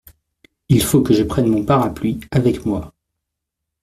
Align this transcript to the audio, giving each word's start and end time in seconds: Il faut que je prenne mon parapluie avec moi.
Il 0.67 0.81
faut 0.81 1.03
que 1.03 1.13
je 1.13 1.21
prenne 1.21 1.45
mon 1.47 1.63
parapluie 1.63 2.21
avec 2.31 2.65
moi. 2.65 2.91